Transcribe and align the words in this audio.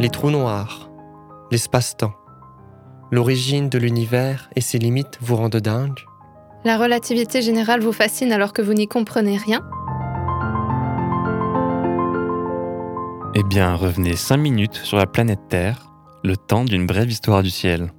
Les 0.00 0.10
trous 0.10 0.30
noirs, 0.30 0.88
l'espace-temps, 1.50 2.14
l'origine 3.10 3.68
de 3.68 3.78
l'univers 3.78 4.48
et 4.54 4.60
ses 4.60 4.78
limites 4.78 5.18
vous 5.20 5.34
rendent 5.34 5.56
dingue. 5.56 5.98
La 6.64 6.78
relativité 6.78 7.42
générale 7.42 7.80
vous 7.80 7.92
fascine 7.92 8.30
alors 8.30 8.52
que 8.52 8.62
vous 8.62 8.74
n'y 8.74 8.86
comprenez 8.86 9.36
rien. 9.36 9.68
Eh 13.34 13.42
bien, 13.42 13.74
revenez 13.74 14.14
5 14.14 14.36
minutes 14.36 14.76
sur 14.84 14.98
la 14.98 15.06
planète 15.06 15.48
Terre, 15.48 15.90
le 16.22 16.36
temps 16.36 16.64
d'une 16.64 16.86
brève 16.86 17.10
histoire 17.10 17.42
du 17.42 17.50
ciel. 17.50 17.90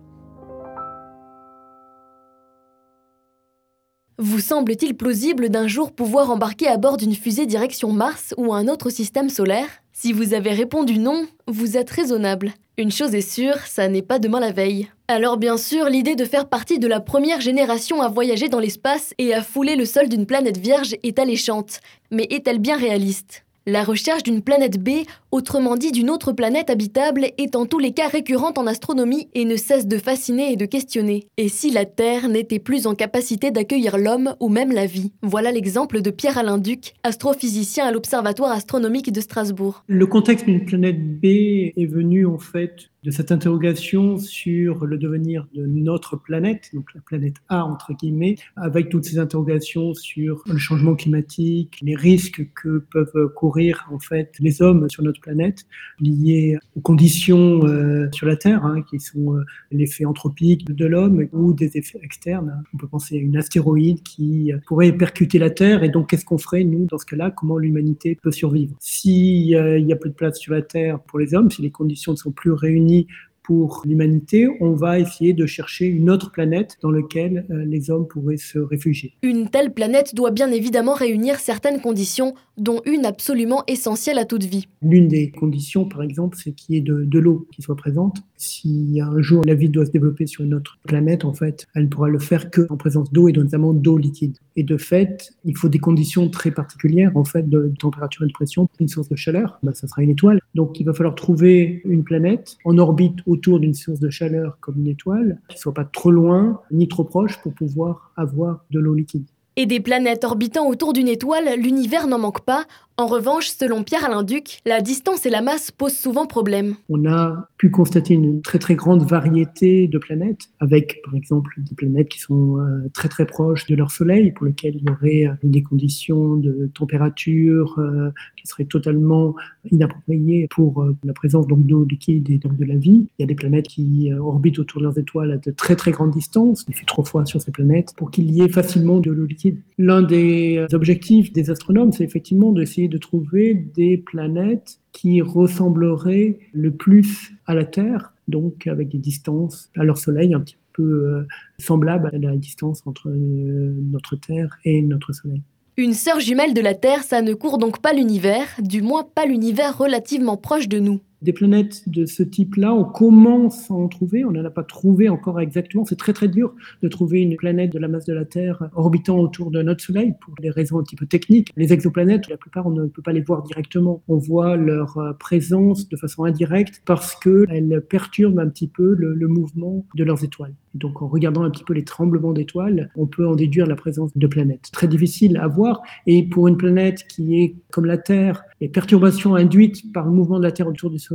Vous 4.22 4.42
semble-t-il 4.42 4.98
plausible 4.98 5.48
d'un 5.48 5.70
jour 5.70 5.94
pouvoir 5.94 6.30
embarquer 6.30 6.68
à 6.68 6.76
bord 6.76 6.98
d'une 6.98 7.16
fusée 7.16 7.46
direction 7.46 7.94
Mars 7.94 8.34
ou 8.36 8.54
un 8.54 8.68
autre 8.68 8.90
système 8.90 9.30
solaire? 9.30 9.70
Si 9.94 10.12
vous 10.12 10.34
avez 10.34 10.52
répondu 10.52 11.00
non, 11.00 11.26
vous 11.48 11.78
êtes 11.78 11.90
raisonnable. 11.90 12.52
Une 12.78 12.92
chose 12.92 13.16
est 13.16 13.22
sûre, 13.22 13.56
ça 13.66 13.88
n'est 13.88 14.02
pas 14.02 14.20
demain 14.20 14.42
la 14.42 14.52
veille. 14.52 14.90
Alors 15.08 15.38
bien 15.38 15.56
sûr, 15.56 15.86
l'idée 15.86 16.18
de 16.18 16.26
faire 16.26 16.50
partie 16.50 16.80
de 16.80 16.88
la 16.88 17.00
première 17.00 17.40
génération 17.40 18.02
à 18.02 18.10
voyager 18.10 18.50
dans 18.50 18.60
l'espace 18.60 19.14
et 19.20 19.34
à 19.34 19.42
fouler 19.42 19.78
le 19.78 19.86
sol 19.86 20.10
d'une 20.10 20.26
planète 20.26 20.58
vierge 20.58 20.98
est 21.02 21.18
alléchante. 21.18 21.80
Mais 22.12 22.28
est-elle 22.30 22.60
bien 22.60 22.76
réaliste? 22.76 23.46
La 23.70 23.84
recherche 23.84 24.24
d'une 24.24 24.42
planète 24.42 24.84
B, 24.84 25.06
autrement 25.32 25.76
dit 25.76 25.92
d'une 25.92 26.10
autre 26.10 26.32
planète 26.32 26.70
habitable, 26.70 27.28
est 27.38 27.56
en 27.56 27.66
tous 27.66 27.80
les 27.80 27.92
cas 27.92 28.08
récurrente 28.08 28.58
en 28.58 28.66
astronomie 28.68 29.30
et 29.36 29.46
ne 29.46 29.56
cesse 29.56 29.88
de 29.88 29.98
fasciner 29.98 30.52
et 30.52 30.56
de 30.56 30.66
questionner. 30.66 31.28
Et 31.38 31.50
si 31.50 31.70
la 31.70 31.86
Terre 31.86 32.30
n'était 32.30 32.60
plus 32.60 32.88
en 32.88 32.96
capacité 32.96 33.52
d'accueillir 33.52 33.98
l'homme 33.98 34.34
ou 34.40 34.50
même 34.50 34.72
la 34.72 34.88
vie? 34.88 35.12
Voilà 35.22 35.52
l'exemple 35.52 36.02
de 36.02 36.10
Pierre-Alain 36.10 36.58
Duc, 36.58 36.94
astrophysicien 37.04 37.86
à 37.86 37.92
l'Observatoire 37.92 38.52
astronomique 38.52 39.12
de 39.12 39.22
Strasbourg. 39.22 39.84
Le 39.88 40.08
contexte 40.08 40.46
d'une 40.46 40.66
planète 40.66 41.20
B 41.20 41.26
est 41.26 41.90
venu 41.90 42.26
en 42.26 42.40
fait 42.40 42.90
de 43.04 43.12
cette 43.12 43.32
interrogation 43.32 44.18
sur 44.18 44.86
le 44.86 44.98
devenir 44.98 45.48
de 45.54 45.66
notre 45.66 46.18
planète, 46.18 46.70
donc 46.74 46.94
la 46.94 47.00
planète 47.00 47.36
A 47.48 47.64
entre 47.64 47.94
guillemets, 47.94 48.36
avec 48.58 48.90
toutes 48.90 49.06
ces 49.06 49.20
interrogations 49.20 49.94
sur 49.94 50.44
le 50.46 50.58
changement 50.58 50.96
climatique, 50.96 51.78
les 51.82 51.96
risques 51.96 52.46
que 52.56 52.80
peuvent 52.92 53.34
courir 53.36 53.59
en 53.92 54.00
fait 54.00 54.34
les 54.40 54.62
hommes 54.62 54.90
sur 54.90 55.04
notre 55.04 55.22
planète 55.22 55.66
liés 56.00 56.58
aux 56.76 56.82
conditions 56.82 57.66
euh, 57.66 58.08
sur 58.12 58.28
la 58.28 58.36
Terre, 58.36 58.66
hein, 58.66 58.82
qui 58.90 59.00
sont 59.00 59.36
euh, 59.36 59.44
l'effet 59.72 60.06
anthropique 60.06 60.66
de 60.66 60.86
l'homme 60.86 61.28
ou 61.34 61.54
des 61.54 61.78
effets 61.78 62.00
externes. 62.02 62.64
On 62.74 62.78
peut 62.78 62.88
penser 62.88 63.16
à 63.16 63.20
une 63.20 63.38
astéroïde 63.38 64.02
qui 64.04 64.52
pourrait 64.68 64.92
percuter 64.92 65.40
la 65.40 65.50
Terre. 65.50 65.84
Et 65.84 65.90
donc 65.90 66.10
qu'est-ce 66.10 66.26
qu'on 66.26 66.38
ferait 66.38 66.64
nous 66.64 66.86
dans 66.86 66.98
ce 66.98 67.06
cas-là? 67.06 67.32
Comment 67.32 67.58
l'humanité 67.58 68.18
peut 68.22 68.32
survivre? 68.32 68.76
S'il 68.80 69.56
euh, 69.56 69.80
y 69.80 69.94
a 69.94 69.96
peu 69.96 70.10
de 70.10 70.14
place 70.14 70.40
sur 70.40 70.54
la 70.54 70.62
Terre 70.62 71.00
pour 71.00 71.20
les 71.20 71.34
hommes, 71.34 71.52
si 71.52 71.62
les 71.62 71.72
conditions 71.72 72.14
ne 72.14 72.18
sont 72.18 72.32
plus 72.32 72.52
réunies 72.52 73.08
pour 73.50 73.82
l'humanité, 73.84 74.48
on 74.60 74.74
va 74.74 75.00
essayer 75.00 75.34
de 75.34 75.48
chercher 75.48 75.88
une 75.88 76.12
autre 76.12 76.30
planète 76.32 76.78
dans 76.84 76.92
laquelle 76.92 77.48
euh, 77.50 77.66
les 77.66 77.90
hommes 77.90 78.08
pourraient 78.08 78.38
se 78.38 78.60
réfugier. 78.60 79.14
Une 79.24 79.50
telle 79.50 79.74
planète 79.74 80.14
doit 80.14 80.30
bien 80.30 80.52
évidemment 80.52 80.94
réunir 80.94 81.40
certaines 81.40 81.82
conditions, 81.82 82.36
dont 82.60 82.82
une 82.86 83.08
absolument 83.08 83.64
essentielle 83.66 84.20
à 84.20 84.26
toute 84.26 84.44
vie. 84.44 84.68
L'une 84.84 85.08
des 85.08 85.32
conditions, 85.32 85.86
par 85.86 86.04
exemple, 86.04 86.38
c'est 86.40 86.52
qu'il 86.52 86.76
y 86.76 86.78
ait 86.78 86.82
de, 86.82 87.06
de 87.06 87.18
l'eau 87.18 87.48
qui 87.52 87.64
soit 87.64 87.76
présente. 87.76 88.18
Si 88.38 89.00
un 89.02 89.20
jour 89.20 89.44
la 89.44 89.56
vie 89.56 89.70
doit 89.70 89.88
se 89.88 89.92
développer 89.92 90.28
sur 90.28 90.44
une 90.44 90.54
autre 90.54 90.78
planète, 90.86 91.26
en 91.26 91.34
fait, 91.34 91.66
elle 91.74 91.86
ne 91.86 91.88
pourra 91.88 92.08
le 92.08 92.20
faire 92.20 92.52
qu'en 92.52 92.78
présence 92.78 93.12
d'eau 93.12 93.30
et 93.30 93.32
notamment 93.32 93.74
d'eau 93.74 93.98
liquide. 93.98 94.38
Et 94.60 94.64
de 94.64 94.76
fait, 94.76 95.32
il 95.46 95.56
faut 95.56 95.70
des 95.70 95.80
conditions 95.80 96.30
très 96.30 96.52
particulières, 96.52 97.16
en 97.16 97.24
fait, 97.24 97.48
de 97.48 97.72
température 97.80 98.26
et 98.26 98.28
de 98.28 98.34
pression. 98.34 98.68
Une 98.82 98.90
source 98.90 99.08
de 99.08 99.16
chaleur, 99.16 99.58
ben, 99.64 99.74
ça 99.74 99.88
sera 99.88 100.04
une 100.04 100.10
étoile. 100.10 100.42
Donc, 100.54 100.82
il 100.82 100.86
va 100.86 100.92
falloir 100.92 101.16
trouver 101.16 101.82
une 101.86 102.04
planète 102.04 102.58
en 102.66 102.78
orbite 102.78 103.20
autour 103.26 103.62
d'une 103.62 103.74
source 103.74 104.02
de 104.02 104.10
chaleur 104.10 104.58
comme 104.60 104.78
une 104.80 104.88
étoile, 104.88 105.40
qui 105.48 105.56
ne 105.56 105.60
soit 105.62 105.74
pas 105.74 105.86
trop 105.86 106.12
loin 106.12 106.60
ni 106.72 106.90
trop 106.90 107.06
proche 107.06 107.42
pour 107.42 107.54
pouvoir 107.54 108.12
avoir 108.18 108.66
de 108.70 108.80
l'eau 108.82 108.96
liquide. 108.96 109.24
Et 109.56 109.66
des 109.66 109.80
planètes 109.80 110.26
orbitant 110.26 110.68
autour 110.68 110.92
d'une 110.92 111.08
étoile, 111.08 111.58
l'univers 111.58 112.08
n'en 112.08 112.20
manque 112.20 112.42
pas. 112.42 112.66
En 113.00 113.08
revanche, 113.08 113.48
selon 113.48 113.84
Pierre-Alain 113.84 114.24
Duc, 114.24 114.60
la 114.66 114.82
distance 114.82 115.26
et 115.26 115.30
la 115.30 115.42
masse 115.42 115.72
posent 115.72 115.96
souvent 115.96 116.26
problème. 116.26 116.76
On 116.90 117.06
a 117.10 117.48
pu 117.58 117.72
constater 117.72 118.14
une 118.14 118.42
très 118.42 118.60
très 118.60 118.76
grande 118.76 119.04
variété 119.04 119.88
de 119.88 119.98
planètes, 119.98 120.50
avec 120.60 121.02
par 121.06 121.16
exemple 121.16 121.50
des 121.60 121.76
planètes 121.76 122.10
qui 122.10 122.20
sont 122.20 122.58
euh, 122.60 122.90
très 122.94 123.08
très 123.08 123.26
proches 123.26 123.68
de 123.68 123.76
leur 123.78 123.90
Soleil, 123.90 124.34
pour 124.34 124.48
lesquelles 124.48 124.76
il 124.76 124.84
y 124.84 124.90
aurait 124.90 125.28
euh, 125.28 125.36
des 125.44 125.64
conditions 125.64 126.36
de 126.36 126.70
température 126.74 127.80
euh, 127.80 128.10
qui 128.36 128.48
seraient 128.48 128.66
totalement 128.66 129.34
inappropriées 129.72 130.50
pour 130.50 130.86
la 131.06 131.14
présence 131.14 131.48
d'eau 131.48 131.86
liquide 131.86 132.30
et 132.30 132.38
donc 132.38 132.58
de 132.58 132.66
la 132.66 132.76
vie. 132.76 133.08
Il 133.18 133.22
y 133.22 133.24
a 133.24 133.28
des 133.28 133.36
planètes 133.36 133.68
qui 133.70 134.12
orbitent 134.14 134.60
autour 134.60 134.82
de 134.82 134.88
leurs 134.88 134.98
étoiles 134.98 135.32
à 135.32 135.38
de 135.38 135.52
très 135.52 135.78
très 135.78 135.92
grandes 135.92 136.12
distances. 136.12 136.66
Il 136.68 136.76
fait 136.76 136.86
trop 136.86 137.06
froid 137.06 137.26
sur 137.26 137.42
ces 137.42 137.52
planètes 137.52 137.94
pour 137.96 138.12
qu'il 138.12 138.30
y 138.30 138.42
ait 138.42 138.50
facilement 138.50 139.00
de 139.00 139.12
l'eau 139.12 139.26
liquide. 139.26 139.58
L'un 139.78 140.02
des 140.02 140.66
objectifs 140.74 141.32
des 141.32 141.50
astronomes, 141.50 141.94
c'est 141.94 142.04
effectivement 142.04 142.52
d'essayer 142.52 142.89
de 142.90 142.98
trouver 142.98 143.54
des 143.54 143.98
planètes 143.98 144.80
qui 144.92 145.22
ressembleraient 145.22 146.40
le 146.54 146.72
plus 146.72 147.32
à 147.46 147.56
la 147.56 147.66
Terre, 147.66 148.14
donc 148.28 148.68
avec 148.68 148.90
des 148.90 148.98
distances 148.98 149.70
à 149.78 149.84
leur 149.84 149.98
Soleil 149.98 150.34
un 150.34 150.42
petit 150.42 150.58
peu 150.74 150.84
euh, 150.84 151.28
semblables 151.58 152.10
à 152.14 152.18
la 152.18 152.36
distance 152.36 152.82
entre 152.86 153.10
euh, 153.10 153.74
notre 153.92 154.16
Terre 154.16 154.58
et 154.66 154.82
notre 154.82 155.14
Soleil. 155.14 155.42
Une 155.78 155.94
sœur 155.94 156.20
jumelle 156.20 156.54
de 156.54 156.62
la 156.62 156.74
Terre, 156.74 157.04
ça 157.04 157.22
ne 157.22 157.34
court 157.34 157.58
donc 157.58 157.82
pas 157.82 157.94
l'univers, 157.94 158.48
du 158.60 158.82
moins 158.82 159.04
pas 159.04 159.26
l'univers 159.26 159.78
relativement 159.78 160.36
proche 160.36 160.68
de 160.68 160.80
nous. 160.80 161.00
Des 161.22 161.34
planètes 161.34 161.90
de 161.90 162.06
ce 162.06 162.24
type-là, 162.24 162.74
on 162.74 162.86
commence 162.86 163.70
à 163.70 163.74
en 163.74 163.90
trouver, 163.90 164.24
on 164.24 164.32
n'en 164.32 164.46
a 164.46 164.50
pas 164.50 164.64
trouvé 164.64 165.10
encore 165.10 165.42
exactement. 165.42 165.84
C'est 165.84 165.98
très 165.98 166.14
très 166.14 166.30
dur 166.30 166.54
de 166.82 166.88
trouver 166.88 167.20
une 167.20 167.36
planète 167.36 167.74
de 167.74 167.80
la 167.80 167.90
masse 167.90 168.06
de 168.06 168.14
la 168.14 168.24
Terre 168.24 168.70
orbitant 168.74 169.20
autour 169.20 169.52
de 169.52 169.62
notre 169.62 169.84
Soleil 169.84 170.14
pour 170.22 170.34
des 170.36 170.50
raisons 170.50 170.80
un 170.80 170.84
petit 170.84 170.96
peu 170.96 171.06
techniques. 171.06 171.52
Les 171.58 171.74
exoplanètes, 171.74 172.30
la 172.30 172.38
plupart, 172.38 172.68
on 172.68 172.72
ne 172.72 172.86
peut 172.86 173.02
pas 173.02 173.12
les 173.12 173.20
voir 173.20 173.44
directement. 173.44 174.02
On 174.08 174.16
voit 174.16 174.56
leur 174.56 174.98
euh, 174.98 175.12
présence 175.12 175.90
de 175.90 175.98
façon 175.98 176.24
indirecte 176.24 176.82
parce 176.86 177.16
qu'elles 177.16 177.84
perturbent 177.90 178.40
un 178.40 178.48
petit 178.48 178.70
peu 178.70 178.96
le, 178.98 179.14
le 179.14 179.28
mouvement 179.28 179.86
de 179.96 180.06
leurs 180.06 180.24
étoiles. 180.24 180.54
Donc 180.74 181.02
en 181.02 181.10
regardant 181.10 181.44
un 181.44 181.50
petit 181.50 181.66
peu 181.66 181.74
les 181.74 181.84
tremblements 181.84 182.32
d'étoiles, 182.32 182.92
on 182.96 183.08
peut 183.08 183.28
en 183.28 183.36
déduire 183.36 183.66
la 183.66 183.76
présence 183.76 184.12
de 184.16 184.28
planètes. 184.28 184.70
Très 184.72 184.88
difficile 184.88 185.36
à 185.36 185.48
voir. 185.48 185.82
Et 186.08 186.24
pour 186.24 186.48
une 186.48 186.56
planète 186.56 187.06
qui 187.08 187.42
est 187.42 187.56
comme 187.72 187.86
la 187.86 187.98
Terre, 187.98 188.44
les 188.62 188.70
perturbations 188.70 189.36
induites 189.36 189.92
par 189.92 190.06
le 190.06 190.12
mouvement 190.12 190.38
de 190.38 190.44
la 190.44 190.52
Terre 190.52 190.68
autour 190.68 190.90
du 190.90 191.00
Soleil 191.00 191.09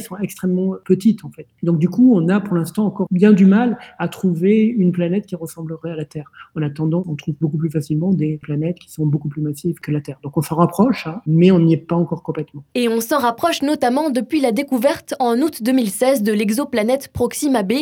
sont 0.00 0.16
extrêmement 0.18 0.74
petites 0.84 1.24
en 1.24 1.30
fait. 1.30 1.46
Donc 1.62 1.78
du 1.78 1.88
coup, 1.88 2.14
on 2.14 2.28
a 2.28 2.40
pour 2.40 2.56
l'instant 2.56 2.86
encore 2.86 3.06
bien 3.10 3.32
du 3.32 3.46
mal 3.46 3.78
à 3.98 4.08
trouver 4.08 4.62
une 4.64 4.92
planète 4.92 5.26
qui 5.26 5.34
ressemblerait 5.36 5.90
à 5.92 5.96
la 5.96 6.04
Terre. 6.04 6.30
En 6.56 6.62
attendant, 6.62 7.02
on 7.06 7.14
trouve 7.14 7.34
beaucoup 7.40 7.58
plus 7.58 7.70
facilement 7.70 8.12
des 8.12 8.38
planètes 8.38 8.78
qui 8.78 8.90
sont 8.90 9.06
beaucoup 9.06 9.28
plus 9.28 9.42
massives 9.42 9.78
que 9.80 9.90
la 9.90 10.00
Terre. 10.00 10.18
Donc 10.22 10.36
on 10.36 10.42
s'en 10.42 10.56
rapproche, 10.56 11.06
hein, 11.06 11.20
mais 11.26 11.50
on 11.50 11.58
n'y 11.58 11.74
est 11.74 11.76
pas 11.76 11.96
encore 11.96 12.22
complètement. 12.22 12.64
Et 12.74 12.88
on 12.88 13.00
s'en 13.00 13.18
rapproche 13.18 13.62
notamment 13.62 14.10
depuis 14.10 14.40
la 14.40 14.52
découverte 14.52 15.14
en 15.20 15.38
août 15.40 15.62
2016 15.62 16.22
de 16.22 16.32
l'exoplanète 16.32 17.08
Proxima 17.12 17.62
b, 17.62 17.72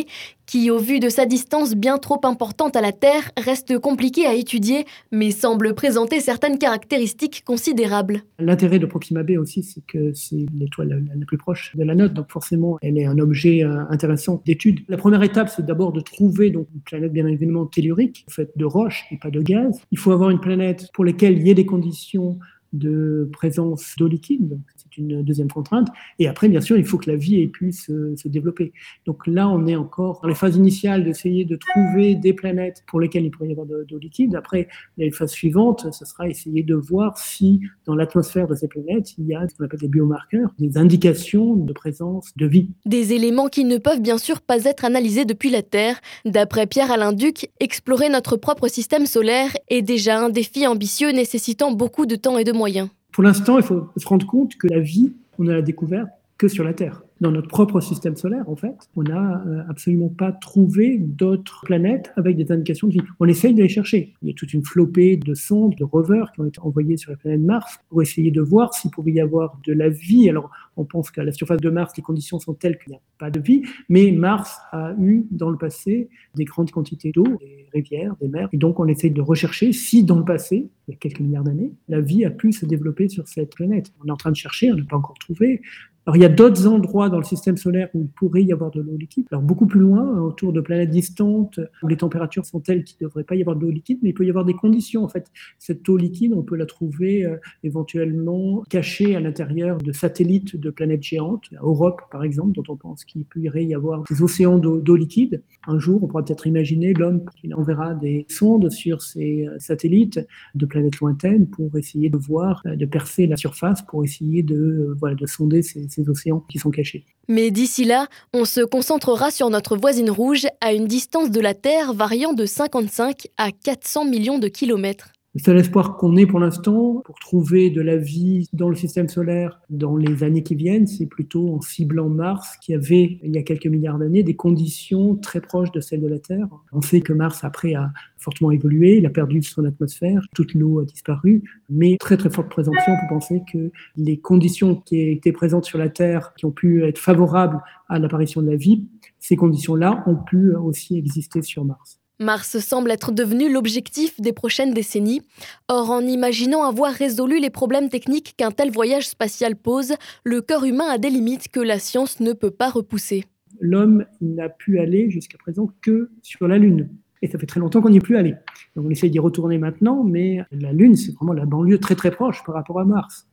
qui, 0.47 0.71
au 0.71 0.79
vu 0.79 0.99
de 0.99 1.09
sa 1.09 1.25
distance 1.25 1.75
bien 1.75 1.97
trop 1.97 2.19
importante 2.23 2.75
à 2.75 2.81
la 2.81 2.91
Terre, 2.93 3.31
reste 3.37 3.77
compliqué 3.77 4.25
à 4.25 4.33
étudier, 4.33 4.85
mais 5.11 5.29
semble 5.31 5.75
présenter 5.75 6.19
certaines 6.21 6.57
caractéristiques 6.57 7.43
considérables. 7.45 8.23
L'intérêt 8.39 8.79
de 8.79 8.85
Proxima 8.85 9.23
b 9.23 9.31
aussi, 9.37 9.61
c'est 9.61 9.85
que 9.85 10.13
c'est 10.13 10.45
l'étoile 10.57 11.03
la 11.13 11.25
plus 11.25 11.37
proche 11.37 11.75
de 11.75 11.83
la 11.83 11.93
nôtre, 11.93 12.13
donc 12.13 12.31
forcément, 12.31 12.79
elle 12.81 12.97
est 12.97 13.05
un 13.05 13.19
objet 13.19 13.63
euh, 13.63 13.83
intéressant 13.89 14.41
d'étude. 14.45 14.79
La 14.87 14.97
première 14.97 15.21
étape, 15.21 15.49
c'est 15.49 15.65
d'abord 15.65 15.91
de 15.91 15.99
trouver 15.99 16.49
donc, 16.49 16.67
une 16.73 16.81
planète 16.81 17.11
bien 17.11 17.27
évidemment 17.27 17.65
tellurique, 17.65 18.25
faite 18.29 18.51
de 18.55 18.65
roches 18.65 19.05
et 19.11 19.17
pas 19.17 19.29
de 19.29 19.41
gaz. 19.41 19.81
Il 19.91 19.97
faut 19.97 20.11
avoir 20.11 20.29
une 20.29 20.39
planète 20.39 20.89
pour 20.93 21.03
laquelle 21.03 21.37
il 21.37 21.45
y 21.45 21.51
ait 21.51 21.55
des 21.55 21.65
conditions 21.65 22.39
de 22.73 23.29
présence 23.31 23.95
d'eau 23.97 24.07
liquide, 24.07 24.59
une 24.97 25.23
deuxième 25.23 25.49
contrainte. 25.49 25.87
Et 26.19 26.27
après, 26.27 26.49
bien 26.49 26.61
sûr, 26.61 26.77
il 26.77 26.85
faut 26.85 26.97
que 26.97 27.09
la 27.09 27.15
vie 27.15 27.41
ait 27.41 27.47
pu 27.47 27.71
se, 27.71 28.15
développer. 28.27 28.73
Donc 29.05 29.25
là, 29.25 29.47
on 29.47 29.65
est 29.67 29.75
encore 29.75 30.19
dans 30.21 30.27
les 30.27 30.35
phases 30.35 30.55
initiales 30.55 31.03
d'essayer 31.03 31.45
de 31.45 31.55
trouver 31.55 32.15
des 32.15 32.33
planètes 32.33 32.83
pour 32.87 32.99
lesquelles 32.99 33.25
il 33.25 33.31
pourrait 33.31 33.49
y 33.49 33.51
avoir 33.51 33.67
d'eau 33.67 33.97
liquide. 33.97 34.35
Après, 34.35 34.67
les 34.97 35.11
phases 35.11 35.31
suivantes, 35.31 35.87
ce 35.93 36.05
sera 36.05 36.27
essayer 36.27 36.63
de 36.63 36.75
voir 36.75 37.17
si 37.17 37.61
dans 37.85 37.95
l'atmosphère 37.95 38.47
de 38.47 38.55
ces 38.55 38.67
planètes, 38.67 39.13
il 39.17 39.27
y 39.27 39.35
a 39.35 39.47
ce 39.47 39.55
qu'on 39.55 39.65
appelle 39.65 39.79
des 39.79 39.87
biomarqueurs, 39.87 40.49
des 40.59 40.77
indications 40.77 41.55
de 41.55 41.73
présence 41.73 42.31
de 42.35 42.45
vie. 42.45 42.69
Des 42.85 43.13
éléments 43.13 43.47
qui 43.47 43.63
ne 43.63 43.77
peuvent 43.77 44.01
bien 44.01 44.17
sûr 44.17 44.41
pas 44.41 44.63
être 44.65 44.85
analysés 44.85 45.25
depuis 45.25 45.49
la 45.49 45.61
Terre. 45.61 45.99
D'après 46.25 46.67
Pierre-Alain 46.67 47.13
Duc, 47.13 47.49
explorer 47.59 48.09
notre 48.09 48.37
propre 48.37 48.67
système 48.67 49.05
solaire 49.05 49.51
est 49.69 49.81
déjà 49.81 50.19
un 50.19 50.29
défi 50.29 50.67
ambitieux 50.67 51.11
nécessitant 51.11 51.71
beaucoup 51.71 52.05
de 52.05 52.15
temps 52.15 52.37
et 52.37 52.43
de 52.43 52.51
moyens. 52.51 52.89
Pour 53.17 53.23
l'instant, 53.23 53.57
il 53.57 53.63
faut 53.63 53.89
se 53.97 54.07
rendre 54.07 54.27
compte 54.27 54.57
que 54.57 54.67
la 54.67 54.79
vie, 54.79 55.11
on 55.39 55.43
ne 55.43 55.51
l'a 55.51 55.63
découverte 55.63 56.07
que 56.37 56.47
sur 56.47 56.63
la 56.63 56.75
Terre. 56.75 57.01
Dans 57.19 57.31
notre 57.31 57.47
propre 57.47 57.79
système 57.79 58.15
solaire, 58.15 58.47
en 58.47 58.55
fait, 58.55 58.75
on 58.95 59.01
n'a 59.01 59.43
euh, 59.47 59.63
absolument 59.67 60.09
pas 60.09 60.31
trouvé 60.31 60.99
d'autres 60.99 61.61
planètes 61.65 62.13
avec 62.15 62.37
des 62.37 62.51
indications 62.51 62.85
de 62.85 62.93
vie. 62.93 63.01
On 63.19 63.27
essaye 63.27 63.55
de 63.55 63.63
les 63.63 63.69
chercher. 63.69 64.13
Il 64.21 64.27
y 64.27 64.31
a 64.31 64.35
toute 64.35 64.53
une 64.53 64.63
flopée 64.63 65.17
de 65.17 65.33
sondes, 65.33 65.73
de 65.73 65.83
rovers 65.83 66.31
qui 66.31 66.41
ont 66.41 66.45
été 66.45 66.59
envoyés 66.59 66.95
sur 66.95 67.09
la 67.09 67.17
planète 67.17 67.41
Mars 67.41 67.79
pour 67.89 68.03
essayer 68.03 68.29
de 68.29 68.39
voir 68.39 68.75
s'il 68.75 68.91
pouvait 68.91 69.13
y 69.13 69.19
avoir 69.19 69.57
de 69.65 69.73
la 69.73 69.89
vie. 69.89 70.29
Alors, 70.29 70.51
on 70.75 70.85
pense 70.85 71.09
qu'à 71.09 71.23
la 71.23 71.31
surface 71.31 71.59
de 71.59 71.71
Mars, 71.71 71.93
les 71.97 72.03
conditions 72.03 72.37
sont 72.37 72.53
telles 72.53 72.77
qu'il 72.77 72.91
n'y 72.91 72.97
a 72.97 73.01
pas 73.17 73.31
de 73.31 73.39
vie, 73.39 73.63
mais 73.89 74.11
Mars 74.11 74.59
a 74.71 74.93
eu 74.99 75.25
dans 75.31 75.49
le 75.49 75.57
passé 75.57 76.09
des 76.35 76.45
grandes 76.45 76.69
quantités 76.69 77.11
d'eau, 77.11 77.25
rivières, 77.73 78.15
des 78.21 78.27
mers, 78.27 78.49
et 78.53 78.57
donc 78.57 78.79
on 78.79 78.87
essaye 78.87 79.11
de 79.11 79.21
rechercher 79.21 79.73
si 79.73 80.03
dans 80.03 80.17
le 80.17 80.25
passé, 80.25 80.69
il 80.87 80.91
y 80.91 80.93
a 80.93 80.97
quelques 80.97 81.19
milliards 81.19 81.43
d'années, 81.43 81.71
la 81.87 82.01
vie 82.01 82.25
a 82.25 82.31
pu 82.31 82.51
se 82.51 82.65
développer 82.65 83.09
sur 83.09 83.27
cette 83.27 83.55
planète. 83.55 83.91
On 84.03 84.07
est 84.07 84.11
en 84.11 84.17
train 84.17 84.31
de 84.31 84.35
chercher, 84.35 84.71
on 84.71 84.75
n'a 84.75 84.83
pas 84.83 84.97
encore 84.97 85.17
trouvé. 85.19 85.61
Alors, 86.07 86.15
il 86.15 86.21
y 86.21 86.25
a 86.25 86.29
d'autres 86.29 86.67
endroits 86.67 87.09
dans 87.09 87.17
le 87.17 87.25
système 87.25 87.57
solaire 87.57 87.89
où 87.93 88.03
il 88.03 88.07
pourrait 88.07 88.41
y 88.41 88.53
avoir 88.53 88.71
de 88.71 88.79
l'eau 88.79 88.95
liquide. 88.95 89.25
Alors, 89.29 89.43
beaucoup 89.43 89.67
plus 89.67 89.81
loin, 89.81 90.21
autour 90.21 90.53
de 90.53 90.61
planètes 90.61 90.89
distantes, 90.89 91.59
où 91.83 91.87
les 91.89 91.97
températures 91.97 92.45
sont 92.45 92.61
telles 92.61 92.85
qu'il 92.85 92.95
ne 93.01 93.07
devrait 93.07 93.25
pas 93.25 93.35
y 93.35 93.41
avoir 93.41 93.57
de 93.57 93.63
l'eau 93.63 93.71
liquide, 93.71 93.99
mais 94.01 94.11
il 94.11 94.13
peut 94.13 94.25
y 94.25 94.29
avoir 94.29 94.45
des 94.45 94.53
conditions. 94.53 95.03
En 95.03 95.09
fait, 95.09 95.29
cette 95.59 95.87
eau 95.89 95.97
liquide, 95.97 96.31
on 96.33 96.43
peut 96.43 96.55
la 96.55 96.65
trouver 96.65 97.25
euh, 97.25 97.35
éventuellement 97.65 98.63
cachée 98.69 99.17
à 99.17 99.19
l'intérieur 99.19 99.79
de 99.79 99.91
satellites 99.91 100.55
de 100.55 100.69
planètes 100.69 101.03
géantes, 101.03 101.49
Europe 101.61 102.01
par 102.09 102.23
exemple, 102.23 102.53
dont 102.53 102.63
on 102.69 102.77
pense 102.77 103.03
qu'il 103.03 103.25
pourrait 103.25 103.65
y 103.65 103.75
avoir 103.75 104.03
des 104.09 104.21
océans 104.21 104.59
d'eau 104.59 104.95
liquide. 104.95 105.43
Un 105.67 105.77
jour, 105.77 106.01
on 106.01 106.07
pourra 106.07 106.23
peut-être 106.23 106.47
imaginer 106.47 106.93
l'homme 106.93 107.25
qui 107.35 107.53
enverra 107.53 107.95
des 107.95 108.25
sondes 108.29 108.69
sur 108.71 109.01
ces 109.01 109.45
euh, 109.45 109.59
satellites 109.59 110.25
de 110.55 110.65
planètes 110.65 111.01
lointaines 111.01 111.47
pour 111.47 111.77
essayer 111.77 112.09
de 112.09 112.17
voir, 112.17 112.63
euh, 112.65 112.77
de 112.77 112.85
percer 112.85 113.27
la 113.27 113.35
surface, 113.35 113.81
pour 113.81 114.05
essayer 114.05 114.41
de, 114.41 114.95
voilà, 114.97 115.15
de 115.15 115.25
sonder 115.25 115.61
ces 115.61 115.96
océans 116.07 116.43
qui 116.49 116.59
sont 116.59 116.71
cachés. 116.71 117.05
Mais 117.27 117.51
d'ici 117.51 117.83
là, 117.83 118.07
on 118.33 118.45
se 118.45 118.61
concentrera 118.61 119.31
sur 119.31 119.49
notre 119.49 119.75
voisine 119.75 120.09
rouge 120.09 120.47
à 120.61 120.73
une 120.73 120.87
distance 120.87 121.31
de 121.31 121.41
la 121.41 121.53
Terre 121.53 121.93
variant 121.93 122.33
de 122.33 122.45
55 122.45 123.27
à 123.37 123.51
400 123.51 124.05
millions 124.05 124.39
de 124.39 124.47
kilomètres. 124.47 125.11
Le 125.37 125.43
seul 125.43 125.57
espoir 125.59 125.97
qu'on 125.97 126.15
ait 126.17 126.25
pour 126.25 126.39
l'instant 126.39 127.03
pour 127.05 127.19
trouver 127.19 127.69
de 127.69 127.79
la 127.79 127.95
vie 127.95 128.47
dans 128.53 128.69
le 128.69 128.75
système 128.75 129.07
solaire 129.07 129.61
dans 129.69 129.95
les 129.95 130.23
années 130.23 130.41
qui 130.41 130.55
viennent, 130.55 130.87
c'est 130.87 131.05
plutôt 131.05 131.53
en 131.53 131.61
ciblant 131.61 132.09
Mars, 132.09 132.57
qui 132.59 132.73
avait, 132.73 133.19
il 133.21 133.35
y 133.35 133.37
a 133.37 133.43
quelques 133.43 133.67
milliards 133.67 133.99
d'années, 133.99 134.23
des 134.23 134.35
conditions 134.35 135.15
très 135.15 135.39
proches 135.39 135.71
de 135.71 135.79
celles 135.79 136.01
de 136.01 136.07
la 136.07 136.17
Terre. 136.17 136.47
On 136.71 136.81
sait 136.81 137.01
que 137.01 137.13
Mars, 137.13 137.43
après, 137.43 137.75
a 137.75 137.91
fortement 138.17 138.49
évolué, 138.49 138.97
il 138.97 139.05
a 139.05 139.11
perdu 139.11 139.43
son 139.43 139.63
atmosphère, 139.65 140.25
toute 140.33 140.55
l'eau 140.55 140.79
a 140.79 140.85
disparu, 140.85 141.43
mais 141.69 141.97
très 141.99 142.17
très 142.17 142.31
forte 142.31 142.49
présomption 142.49 142.93
pour 143.01 143.19
penser 143.19 143.43
que 143.53 143.69
les 143.95 144.17
conditions 144.17 144.73
qui 144.73 145.01
étaient 145.01 145.33
présentes 145.33 145.65
sur 145.65 145.77
la 145.77 145.89
Terre, 145.89 146.33
qui 146.35 146.45
ont 146.45 146.51
pu 146.51 146.83
être 146.83 146.97
favorables 146.97 147.61
à 147.89 147.99
l'apparition 147.99 148.41
de 148.41 148.49
la 148.49 148.57
vie, 148.57 148.87
ces 149.19 149.35
conditions-là 149.35 150.03
ont 150.07 150.15
pu 150.15 150.55
aussi 150.55 150.97
exister 150.97 151.43
sur 151.43 151.63
Mars. 151.63 151.99
Mars 152.19 152.57
semble 152.59 152.89
être 152.89 153.11
devenu 153.11 153.51
l'objectif 153.51 154.19
des 154.19 154.33
prochaines 154.33 154.73
décennies. 154.73 155.21
Or, 155.67 155.91
en 155.91 156.01
imaginant 156.01 156.63
avoir 156.63 156.91
résolu 156.91 157.39
les 157.39 157.51
problèmes 157.51 157.89
techniques 157.89 158.33
qu'un 158.37 158.51
tel 158.51 158.71
voyage 158.71 159.07
spatial 159.07 159.55
pose, 159.55 159.93
le 160.23 160.41
corps 160.41 160.65
humain 160.65 160.87
a 160.89 160.97
des 160.97 161.11
limites 161.11 161.49
que 161.49 161.59
la 161.59 161.77
science 161.77 162.19
ne 162.19 162.33
peut 162.33 162.51
pas 162.51 162.69
repousser. 162.69 163.25
L'homme 163.59 164.05
n'a 164.19 164.49
pu 164.49 164.79
aller 164.79 165.11
jusqu'à 165.11 165.37
présent 165.37 165.69
que 165.81 166.09
sur 166.23 166.47
la 166.47 166.57
Lune. 166.57 166.89
Et 167.21 167.27
ça 167.27 167.37
fait 167.37 167.45
très 167.45 167.59
longtemps 167.59 167.81
qu'on 167.81 167.89
n'y 167.89 167.97
est 167.97 168.01
plus 168.01 168.17
allé. 168.17 168.35
On 168.75 168.89
essaye 168.89 169.11
d'y 169.11 169.19
retourner 169.19 169.57
maintenant, 169.57 170.03
mais 170.03 170.41
la 170.51 170.73
Lune, 170.73 170.95
c'est 170.95 171.13
vraiment 171.13 171.33
la 171.33 171.45
banlieue 171.45 171.79
très 171.79 171.95
très 171.95 172.11
proche 172.11 172.43
par 172.45 172.55
rapport 172.55 172.79
à 172.79 172.85
Mars. 172.85 173.27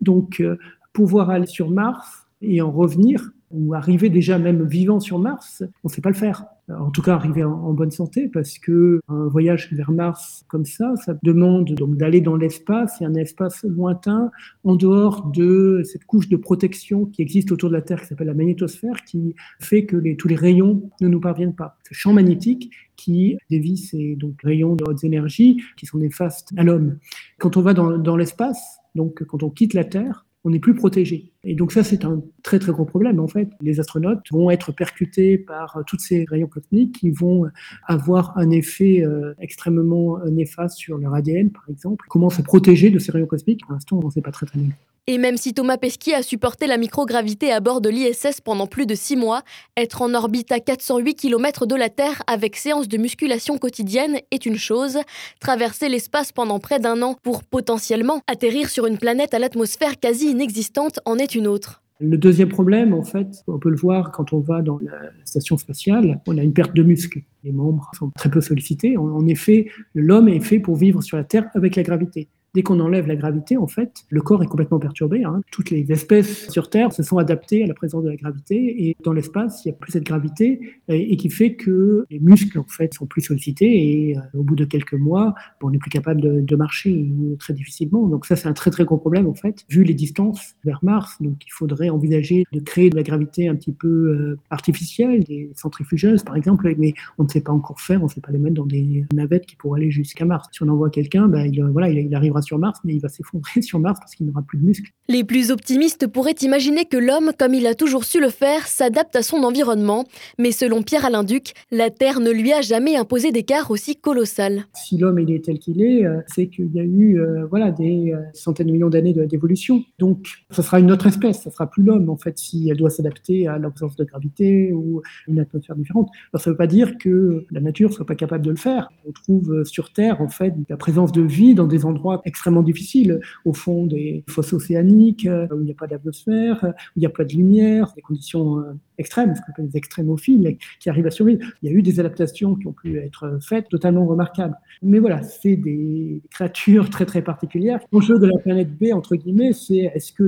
Donc 0.00 0.40
euh, 0.40 0.56
pouvoir 0.92 1.30
aller 1.30 1.46
sur 1.46 1.70
Mars 1.70 2.26
et 2.40 2.60
en 2.62 2.70
revenir, 2.70 3.30
ou 3.50 3.74
arriver 3.74 4.10
déjà 4.10 4.38
même 4.38 4.64
vivant 4.64 5.00
sur 5.00 5.18
Mars, 5.18 5.62
on 5.82 5.88
ne 5.88 5.92
sait 5.92 6.00
pas 6.00 6.10
le 6.10 6.14
faire. 6.14 6.44
En 6.70 6.90
tout 6.90 7.00
cas, 7.00 7.14
arriver 7.14 7.44
en, 7.44 7.72
bonne 7.72 7.90
santé, 7.90 8.28
parce 8.28 8.58
que 8.58 9.00
un 9.08 9.26
voyage 9.26 9.72
vers 9.72 9.90
Mars 9.90 10.44
comme 10.48 10.66
ça, 10.66 10.94
ça 10.96 11.14
demande 11.22 11.72
donc 11.74 11.96
d'aller 11.96 12.20
dans 12.20 12.36
l'espace, 12.36 13.00
et 13.00 13.04
un 13.04 13.14
espace 13.14 13.64
lointain, 13.64 14.30
en 14.64 14.76
dehors 14.76 15.30
de 15.30 15.82
cette 15.84 16.04
couche 16.04 16.28
de 16.28 16.36
protection 16.36 17.06
qui 17.06 17.22
existe 17.22 17.52
autour 17.52 17.70
de 17.70 17.74
la 17.74 17.82
Terre, 17.82 18.02
qui 18.02 18.08
s'appelle 18.08 18.26
la 18.26 18.34
magnétosphère, 18.34 19.04
qui 19.04 19.34
fait 19.60 19.86
que 19.86 20.14
tous 20.14 20.28
les 20.28 20.36
rayons 20.36 20.90
ne 21.00 21.08
nous 21.08 21.20
parviennent 21.20 21.54
pas. 21.54 21.78
Ce 21.88 21.94
champ 21.94 22.12
magnétique 22.12 22.70
qui 22.96 23.38
dévie 23.48 23.78
ces 23.78 24.16
donc, 24.16 24.42
rayons 24.42 24.74
de 24.74 24.84
hautes 24.84 25.04
énergies 25.04 25.62
qui 25.76 25.86
sont 25.86 25.98
néfastes 25.98 26.50
à 26.56 26.64
l'homme. 26.64 26.98
Quand 27.38 27.56
on 27.56 27.62
va 27.62 27.72
dans, 27.72 27.96
dans 27.96 28.16
l'espace, 28.16 28.78
donc 28.94 29.24
quand 29.24 29.42
on 29.42 29.50
quitte 29.50 29.72
la 29.72 29.84
Terre, 29.84 30.26
on 30.44 30.50
n'est 30.50 30.58
plus 30.58 30.74
protégé. 30.74 31.32
Et 31.44 31.54
donc 31.54 31.72
ça, 31.72 31.82
c'est 31.82 32.04
un 32.04 32.22
très 32.42 32.58
très 32.58 32.72
gros 32.72 32.84
problème. 32.84 33.20
En 33.20 33.28
fait, 33.28 33.48
les 33.60 33.80
astronautes 33.80 34.20
vont 34.30 34.50
être 34.50 34.72
percutés 34.72 35.38
par 35.38 35.76
euh, 35.76 35.82
tous 35.86 35.98
ces 35.98 36.24
rayons 36.28 36.46
cosmiques 36.46 37.00
qui 37.00 37.10
vont 37.10 37.48
avoir 37.86 38.36
un 38.38 38.50
effet 38.50 39.02
euh, 39.02 39.34
extrêmement 39.40 40.18
euh, 40.18 40.30
néfaste 40.30 40.78
sur 40.78 40.98
leur 40.98 41.14
ADN, 41.14 41.50
par 41.50 41.64
exemple. 41.68 42.04
Comment 42.08 42.30
se 42.30 42.42
protéger 42.42 42.90
de 42.90 42.98
ces 42.98 43.12
rayons 43.12 43.26
cosmiques? 43.26 43.62
Pour 43.62 43.72
l'instant, 43.72 44.00
on 44.02 44.06
ne 44.06 44.10
sait 44.10 44.22
pas 44.22 44.32
très 44.32 44.46
très 44.46 44.58
bien. 44.58 44.70
Et 45.10 45.16
même 45.16 45.38
si 45.38 45.54
Thomas 45.54 45.78
Pesquet 45.78 46.12
a 46.12 46.22
supporté 46.22 46.66
la 46.66 46.76
microgravité 46.76 47.50
à 47.50 47.60
bord 47.60 47.80
de 47.80 47.88
l'ISS 47.88 48.42
pendant 48.44 48.66
plus 48.66 48.84
de 48.84 48.94
six 48.94 49.16
mois, 49.16 49.40
être 49.74 50.02
en 50.02 50.12
orbite 50.12 50.52
à 50.52 50.60
408 50.60 51.14
km 51.14 51.64
de 51.64 51.74
la 51.74 51.88
Terre 51.88 52.22
avec 52.26 52.56
séance 52.56 52.88
de 52.88 52.98
musculation 52.98 53.56
quotidienne 53.56 54.18
est 54.30 54.44
une 54.44 54.58
chose. 54.58 54.98
Traverser 55.40 55.88
l'espace 55.88 56.30
pendant 56.30 56.58
près 56.58 56.78
d'un 56.78 57.00
an 57.00 57.16
pour 57.22 57.42
potentiellement 57.42 58.20
atterrir 58.26 58.68
sur 58.68 58.84
une 58.84 58.98
planète 58.98 59.32
à 59.32 59.38
l'atmosphère 59.38 59.98
quasi 59.98 60.28
inexistante 60.28 61.00
en 61.06 61.16
est 61.16 61.34
une 61.34 61.46
autre. 61.46 61.82
Le 62.00 62.18
deuxième 62.18 62.50
problème, 62.50 62.92
en 62.92 63.02
fait, 63.02 63.28
on 63.46 63.58
peut 63.58 63.70
le 63.70 63.78
voir 63.78 64.12
quand 64.12 64.34
on 64.34 64.40
va 64.40 64.60
dans 64.60 64.78
la 64.82 64.92
station 65.24 65.56
spatiale, 65.56 66.20
on 66.26 66.36
a 66.36 66.42
une 66.42 66.52
perte 66.52 66.76
de 66.76 66.82
muscles. 66.82 67.22
Les 67.44 67.52
membres 67.52 67.90
sont 67.98 68.10
très 68.10 68.28
peu 68.28 68.42
sollicités. 68.42 68.98
En 68.98 69.26
effet, 69.26 69.70
l'homme 69.94 70.28
est 70.28 70.40
fait 70.40 70.60
pour 70.60 70.76
vivre 70.76 71.00
sur 71.00 71.16
la 71.16 71.24
Terre 71.24 71.46
avec 71.54 71.76
la 71.76 71.82
gravité. 71.82 72.28
Dès 72.58 72.64
qu'on 72.64 72.80
enlève 72.80 73.06
la 73.06 73.14
gravité, 73.14 73.56
en 73.56 73.68
fait, 73.68 74.04
le 74.10 74.20
corps 74.20 74.42
est 74.42 74.48
complètement 74.48 74.80
perturbé. 74.80 75.22
Hein. 75.22 75.42
Toutes 75.52 75.70
les 75.70 75.92
espèces 75.92 76.50
sur 76.50 76.70
Terre 76.70 76.92
se 76.92 77.04
sont 77.04 77.18
adaptées 77.18 77.62
à 77.62 77.68
la 77.68 77.74
présence 77.74 78.02
de 78.02 78.08
la 78.08 78.16
gravité 78.16 78.88
et 78.88 78.96
dans 79.04 79.12
l'espace, 79.12 79.64
il 79.64 79.68
n'y 79.68 79.74
a 79.74 79.78
plus 79.78 79.92
cette 79.92 80.02
gravité 80.02 80.58
et, 80.88 81.16
qui 81.16 81.30
fait 81.30 81.54
que 81.54 82.04
les 82.10 82.18
muscles, 82.18 82.58
en 82.58 82.64
fait, 82.64 82.94
sont 82.94 83.06
plus 83.06 83.20
sollicités 83.20 84.08
et 84.08 84.18
euh, 84.18 84.40
au 84.40 84.42
bout 84.42 84.56
de 84.56 84.64
quelques 84.64 84.94
mois, 84.94 85.36
on 85.62 85.70
n'est 85.70 85.78
plus 85.78 85.88
capable 85.88 86.20
de, 86.20 86.56
marcher 86.56 87.08
très 87.38 87.54
difficilement. 87.54 88.08
Donc 88.08 88.26
ça, 88.26 88.34
c'est 88.34 88.48
un 88.48 88.54
très 88.54 88.72
très 88.72 88.84
gros 88.84 88.98
problème, 88.98 89.28
en 89.28 89.34
fait, 89.34 89.64
vu 89.68 89.84
les 89.84 89.94
distances 89.94 90.56
vers 90.64 90.80
Mars. 90.82 91.18
Donc 91.20 91.36
il 91.46 91.52
faudrait 91.52 91.90
envisager 91.90 92.42
de 92.52 92.58
créer 92.58 92.90
de 92.90 92.96
la 92.96 93.04
gravité 93.04 93.46
un 93.46 93.54
petit 93.54 93.70
peu 93.70 93.86
euh, 93.86 94.38
artificielle, 94.50 95.22
des 95.22 95.52
centrifugeuses, 95.54 96.24
par 96.24 96.34
exemple, 96.34 96.74
mais 96.76 96.94
on 97.18 97.22
ne 97.22 97.28
sait 97.28 97.40
pas 97.40 97.52
encore 97.52 97.80
faire, 97.80 98.00
on 98.00 98.06
ne 98.06 98.10
sait 98.10 98.20
pas 98.20 98.32
les 98.32 98.40
mettre 98.40 98.56
dans 98.56 98.66
des 98.66 99.04
navettes 99.12 99.46
qui 99.46 99.54
pourraient 99.54 99.82
aller 99.82 99.92
jusqu'à 99.92 100.24
Mars. 100.24 100.48
Si 100.50 100.60
on 100.64 100.68
envoie 100.68 100.90
quelqu'un, 100.90 101.28
ben, 101.28 101.46
il, 101.46 101.62
voilà, 101.62 101.88
il 101.88 102.12
arrivera 102.16 102.42
sur 102.48 102.58
Mars, 102.58 102.80
mais 102.84 102.94
il 102.94 103.00
va 103.00 103.08
s'effondrer 103.08 103.62
sur 103.68 103.78
Mars 103.78 103.98
parce 104.00 104.14
qu'il 104.14 104.26
n'aura 104.26 104.42
plus 104.42 104.58
de 104.58 104.64
muscles. 104.64 104.90
Les 105.08 105.24
plus 105.24 105.50
optimistes 105.50 106.06
pourraient 106.06 106.36
imaginer 106.42 106.84
que 106.84 106.96
l'homme, 106.96 107.32
comme 107.38 107.54
il 107.54 107.66
a 107.66 107.74
toujours 107.74 108.04
su 108.04 108.20
le 108.20 108.28
faire, 108.28 108.66
s'adapte 108.66 109.16
à 109.16 109.22
son 109.22 109.38
environnement. 109.38 110.04
Mais 110.38 110.52
selon 110.52 110.82
Pierre-Alain 110.82 111.24
Duc, 111.24 111.52
la 111.70 111.90
Terre 111.90 112.20
ne 112.20 112.30
lui 112.30 112.52
a 112.52 112.60
jamais 112.60 112.96
imposé 112.96 113.32
d'écart 113.32 113.70
aussi 113.70 113.96
colossal. 113.96 114.64
Si 114.74 114.98
l'homme 114.98 115.18
est 115.18 115.44
tel 115.44 115.58
qu'il 115.58 115.80
est, 115.82 116.04
euh, 116.04 116.20
c'est 116.26 116.48
qu'il 116.48 116.70
y 116.74 116.80
a 116.80 116.84
eu 116.84 117.20
euh, 117.20 117.46
voilà, 117.46 117.70
des 117.70 118.12
euh, 118.12 118.20
centaines 118.34 118.66
de 118.66 118.72
millions 118.72 118.90
d'années 118.90 119.14
d'évolution. 119.14 119.82
Donc, 119.98 120.26
ce 120.50 120.62
sera 120.62 120.78
une 120.78 120.90
autre 120.90 121.06
espèce, 121.06 121.42
ce 121.42 121.50
sera 121.50 121.66
plus 121.70 121.82
l'homme, 121.82 122.10
en 122.10 122.16
fait, 122.16 122.38
si 122.38 122.68
elle 122.68 122.76
doit 122.76 122.90
s'adapter 122.90 123.46
à 123.46 123.58
l'absence 123.58 123.96
de 123.96 124.04
gravité 124.04 124.72
ou 124.72 125.02
une 125.26 125.40
atmosphère 125.40 125.76
différente. 125.76 126.10
Alors, 126.32 126.42
ça 126.42 126.50
ne 126.50 126.54
veut 126.54 126.58
pas 126.58 126.66
dire 126.66 126.98
que 126.98 127.46
la 127.50 127.60
nature 127.60 127.88
ne 127.88 127.94
soit 127.94 128.06
pas 128.06 128.14
capable 128.14 128.44
de 128.44 128.50
le 128.50 128.56
faire. 128.56 128.88
On 129.06 129.12
trouve 129.12 129.64
sur 129.64 129.92
Terre, 129.92 130.20
en 130.20 130.28
fait, 130.28 130.54
la 130.68 130.76
présence 130.76 131.12
de 131.12 131.22
vie 131.22 131.54
dans 131.54 131.66
des 131.66 131.84
endroits 131.84 132.20
extrêmement 132.28 132.62
difficile, 132.62 133.20
au 133.44 133.52
fond 133.52 133.86
des 133.86 134.24
fosses 134.28 134.52
océaniques, 134.52 135.26
euh, 135.26 135.46
où 135.52 135.60
il 135.60 135.64
n'y 135.64 135.70
a 135.70 135.74
pas 135.74 135.86
d'atmosphère, 135.86 136.58
où 136.62 136.92
il 136.96 137.00
n'y 137.00 137.06
a 137.06 137.10
pas 137.10 137.24
de 137.24 137.32
lumière, 137.32 137.92
des 137.96 138.02
conditions 138.02 138.60
euh, 138.60 138.72
extrêmes, 138.98 139.34
ce 139.34 139.40
qu'on 139.40 139.52
appelle 139.52 139.68
des 139.68 139.76
extrémophiles, 139.76 140.56
qui 140.80 140.90
arrivent 140.90 141.06
à 141.06 141.10
survivre. 141.10 141.44
Il 141.62 141.70
y 141.70 141.74
a 141.74 141.76
eu 141.76 141.82
des 141.82 142.00
adaptations 142.00 142.54
qui 142.54 142.66
ont 142.66 142.72
pu 142.72 142.98
être 142.98 143.38
faites 143.42 143.68
totalement 143.68 144.06
remarquables. 144.06 144.54
Mais 144.82 144.98
voilà, 144.98 145.22
c'est 145.22 145.56
des 145.56 146.22
créatures 146.30 146.90
très 146.90 147.06
très 147.06 147.22
particulières. 147.22 147.80
L'enjeu 147.92 148.18
de 148.18 148.26
la 148.26 148.38
planète 148.38 148.76
B, 148.78 148.92
entre 148.92 149.16
guillemets, 149.16 149.52
c'est 149.52 149.90
est-ce 149.94 150.12
que 150.12 150.24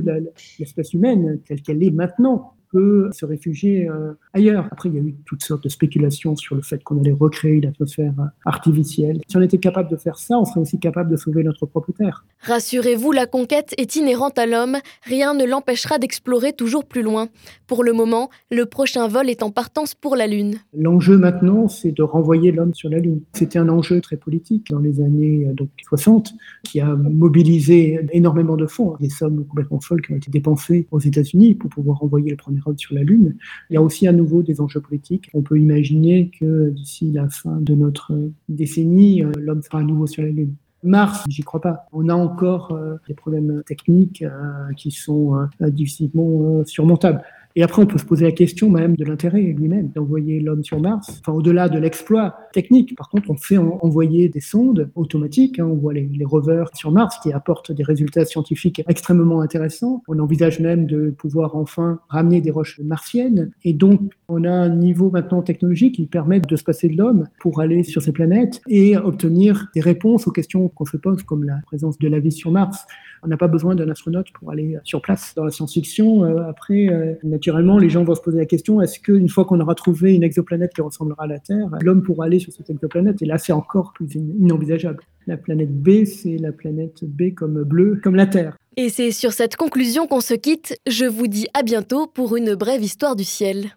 l'espèce 0.59 0.93
humaine, 0.93 1.39
telle 1.45 1.61
qu'elle 1.61 1.83
est 1.83 1.91
maintenant, 1.91 2.53
peut 2.71 3.09
se 3.11 3.25
réfugier 3.25 3.87
euh, 3.89 4.13
ailleurs. 4.33 4.67
Après, 4.71 4.89
il 4.89 4.95
y 4.95 4.97
a 4.97 5.01
eu 5.01 5.15
toutes 5.25 5.43
sortes 5.43 5.63
de 5.63 5.69
spéculations 5.69 6.35
sur 6.35 6.55
le 6.55 6.61
fait 6.61 6.83
qu'on 6.83 6.99
allait 6.99 7.11
recréer 7.11 7.53
une 7.53 7.65
atmosphère 7.65 8.13
euh, 8.19 8.25
artificielle. 8.45 9.21
Si 9.27 9.37
on 9.37 9.41
était 9.41 9.57
capable 9.57 9.89
de 9.89 9.97
faire 9.97 10.17
ça, 10.17 10.37
on 10.39 10.45
serait 10.45 10.61
aussi 10.61 10.79
capable 10.79 11.11
de 11.11 11.17
sauver 11.17 11.43
notre 11.43 11.65
propre 11.65 11.91
Terre. 11.91 12.25
Rassurez-vous, 12.41 13.11
la 13.11 13.25
conquête 13.25 13.73
est 13.77 13.95
inhérente 13.95 14.39
à 14.39 14.45
l'homme. 14.45 14.77
Rien 15.03 15.33
ne 15.33 15.45
l'empêchera 15.45 15.99
d'explorer 15.99 16.53
toujours 16.53 16.85
plus 16.85 17.03
loin. 17.03 17.27
Pour 17.67 17.83
le 17.83 17.93
moment, 17.93 18.29
le 18.49 18.65
prochain 18.65 19.07
vol 19.07 19.29
est 19.29 19.43
en 19.43 19.51
partance 19.51 19.93
pour 19.93 20.15
la 20.15 20.27
Lune. 20.27 20.55
L'enjeu 20.73 21.17
maintenant, 21.17 21.67
c'est 21.67 21.91
de 21.91 22.03
renvoyer 22.03 22.51
l'homme 22.51 22.73
sur 22.73 22.89
la 22.89 22.99
Lune. 22.99 23.21
C'était 23.33 23.59
un 23.59 23.69
enjeu 23.69 24.01
très 24.01 24.17
politique 24.17 24.67
dans 24.71 24.79
les 24.79 25.01
années 25.01 25.45
euh, 25.47 25.53
donc, 25.53 25.69
60 25.83 26.33
qui 26.63 26.79
a 26.79 26.95
mobilisé 26.95 27.99
énormément 28.13 28.55
de 28.55 28.65
fonds, 28.65 28.95
des 28.99 29.09
sommes 29.09 29.45
complètement 29.45 29.79
folles 29.79 30.01
qui 30.01 30.13
ont 30.13 30.17
été 30.17 30.31
dépensées 30.31 30.87
aux 30.91 30.99
États-Unis 30.99 31.55
pour 31.55 31.69
pouvoir 31.69 32.03
envoyer 32.03 32.29
le 32.29 32.37
premier 32.37 32.60
sur 32.77 32.95
la 32.95 33.03
Lune. 33.03 33.35
Il 33.69 33.73
y 33.73 33.77
a 33.77 33.81
aussi 33.81 34.07
à 34.07 34.13
nouveau 34.13 34.43
des 34.43 34.61
enjeux 34.61 34.81
politiques. 34.81 35.29
On 35.33 35.41
peut 35.41 35.59
imaginer 35.59 36.31
que 36.39 36.69
d'ici 36.69 37.11
la 37.11 37.29
fin 37.29 37.57
de 37.59 37.73
notre 37.75 38.13
décennie, 38.49 39.23
euh, 39.23 39.31
l'homme 39.37 39.61
sera 39.61 39.79
à 39.79 39.83
nouveau 39.83 40.07
sur 40.07 40.23
la 40.23 40.29
Lune. 40.29 40.55
Mars, 40.83 41.23
j'y 41.29 41.43
crois 41.43 41.61
pas. 41.61 41.85
On 41.91 42.09
a 42.09 42.15
encore 42.15 42.71
euh, 42.71 42.95
des 43.07 43.13
problèmes 43.13 43.61
techniques 43.67 44.23
euh, 44.23 44.73
qui 44.75 44.91
sont 44.91 45.47
difficilement 45.59 46.63
surmontables. 46.65 47.21
Et 47.55 47.63
après, 47.63 47.81
on 47.81 47.85
peut 47.85 47.97
se 47.97 48.05
poser 48.05 48.25
la 48.25 48.31
question 48.31 48.69
même 48.69 48.95
de 48.95 49.05
l'intérêt 49.05 49.41
lui-même 49.41 49.89
d'envoyer 49.89 50.39
l'homme 50.39 50.63
sur 50.63 50.79
Mars. 50.79 51.21
Enfin, 51.21 51.37
au-delà 51.37 51.69
de 51.69 51.77
l'exploit 51.77 52.35
technique, 52.53 52.95
par 52.95 53.09
contre, 53.09 53.29
on 53.29 53.35
fait 53.35 53.57
envoyer 53.57 54.29
des 54.29 54.39
sondes 54.39 54.89
automatiques. 54.95 55.59
Hein. 55.59 55.65
on 55.65 55.75
voit 55.75 55.93
les, 55.93 56.09
rovers 56.23 56.69
sur 56.75 56.91
Mars 56.91 57.17
qui 57.23 57.33
apportent 57.33 57.71
des 57.71 57.83
résultats 57.83 58.25
scientifiques 58.25 58.83
extrêmement 58.87 59.41
intéressants. 59.41 60.03
On 60.07 60.19
envisage 60.19 60.59
même 60.59 60.85
de 60.85 61.09
pouvoir 61.09 61.55
enfin 61.55 61.99
ramener 62.09 62.41
des 62.41 62.51
roches 62.51 62.79
martiennes. 62.79 63.51
Et 63.63 63.73
donc, 63.73 63.99
on 64.27 64.43
a 64.43 64.51
un 64.51 64.69
niveau 64.69 65.09
maintenant 65.09 65.41
technologique 65.41 65.95
qui 65.95 66.05
permet 66.05 66.39
de 66.39 66.55
se 66.55 66.63
passer 66.63 66.87
de 66.87 66.97
l'homme 66.97 67.27
pour 67.39 67.59
aller 67.59 67.83
sur 67.83 68.01
ces 68.01 68.11
planètes 68.11 68.61
et 68.67 68.97
obtenir 68.97 69.67
des 69.75 69.81
réponses 69.81 70.27
aux 70.27 70.31
questions 70.31 70.69
qu'on 70.69 70.85
se 70.85 70.97
pose, 70.97 71.23
comme 71.23 71.43
la 71.43 71.59
présence 71.65 71.97
de 71.97 72.07
la 72.07 72.19
vie 72.19 72.31
sur 72.31 72.51
Mars. 72.51 72.85
On 73.23 73.27
n'a 73.27 73.37
pas 73.37 73.47
besoin 73.47 73.75
d'un 73.75 73.89
astronaute 73.89 74.31
pour 74.31 74.51
aller 74.51 74.77
sur 74.83 75.01
place. 75.01 75.33
Dans 75.35 75.43
la 75.43 75.51
science-fiction, 75.51 76.23
euh, 76.23 76.49
après, 76.49 76.87
euh, 76.89 77.13
naturellement, 77.41 77.79
les 77.79 77.89
gens 77.89 78.03
vont 78.03 78.13
se 78.13 78.21
poser 78.21 78.37
la 78.37 78.45
question 78.45 78.81
est-ce 78.81 78.99
qu'une 78.99 79.27
fois 79.27 79.45
qu'on 79.45 79.59
aura 79.59 79.73
trouvé 79.73 80.13
une 80.13 80.21
exoplanète 80.21 80.73
qui 80.75 80.81
ressemblera 80.81 81.23
à 81.23 81.27
la 81.27 81.39
Terre, 81.39 81.69
l'homme 81.81 82.03
pourra 82.03 82.25
aller 82.25 82.37
sur 82.37 82.53
cette 82.53 82.69
exoplanète? 82.69 83.19
Et 83.23 83.25
là, 83.25 83.39
c'est 83.39 83.51
encore 83.51 83.93
plus 83.93 84.13
inenvisageable. 84.13 85.01
La 85.25 85.37
planète 85.37 85.71
B, 85.73 86.05
c'est 86.05 86.37
la 86.37 86.51
planète 86.51 87.03
B 87.03 87.33
comme 87.33 87.63
bleu, 87.63 87.99
comme 88.03 88.15
la 88.15 88.27
Terre. 88.27 88.55
Et 88.77 88.89
c'est 88.89 89.09
sur 89.09 89.33
cette 89.33 89.55
conclusion 89.55 90.05
qu'on 90.05 90.21
se 90.21 90.35
quitte. 90.35 90.79
Je 90.87 91.05
vous 91.05 91.25
dis 91.25 91.47
à 91.55 91.63
bientôt 91.63 92.05
pour 92.05 92.35
une 92.35 92.53
brève 92.53 92.83
histoire 92.83 93.15
du 93.15 93.23
ciel. 93.23 93.71